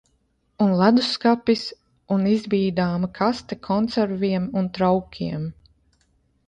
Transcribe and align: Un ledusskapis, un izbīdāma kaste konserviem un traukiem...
Un 0.63 0.71
ledusskapis, 0.77 1.65
un 2.15 2.25
izbīdāma 2.31 3.11
kaste 3.19 3.59
konserviem 3.69 4.53
un 4.63 4.73
traukiem... 4.79 5.47